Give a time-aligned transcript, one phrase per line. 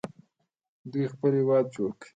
[0.91, 2.07] دوی خپل هیواد جوړ کړ.